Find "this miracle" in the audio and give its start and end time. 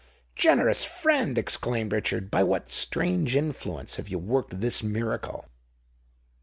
4.59-5.45